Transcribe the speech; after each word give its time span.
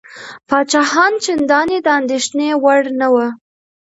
پاچاهان 0.49 1.13
چنداني 1.23 1.77
د 1.83 1.87
اندېښنې 1.99 2.49
وړ 2.63 2.81
نه 2.99 3.07
وه. 3.13 3.27